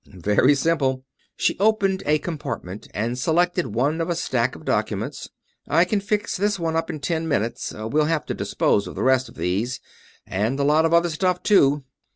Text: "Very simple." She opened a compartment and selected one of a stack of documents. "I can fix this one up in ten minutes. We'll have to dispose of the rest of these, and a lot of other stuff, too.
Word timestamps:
"Very 0.07 0.55
simple." 0.55 1.05
She 1.35 1.55
opened 1.59 2.01
a 2.07 2.17
compartment 2.17 2.87
and 2.91 3.19
selected 3.19 3.67
one 3.75 4.01
of 4.01 4.09
a 4.09 4.15
stack 4.15 4.55
of 4.55 4.65
documents. 4.65 5.29
"I 5.67 5.85
can 5.85 5.99
fix 5.99 6.35
this 6.35 6.57
one 6.57 6.75
up 6.75 6.89
in 6.89 6.99
ten 6.99 7.27
minutes. 7.27 7.71
We'll 7.71 8.05
have 8.05 8.25
to 8.25 8.33
dispose 8.33 8.87
of 8.87 8.95
the 8.95 9.03
rest 9.03 9.29
of 9.29 9.35
these, 9.35 9.79
and 10.25 10.59
a 10.59 10.63
lot 10.63 10.85
of 10.85 10.93
other 10.95 11.09
stuff, 11.11 11.43
too. 11.43 11.83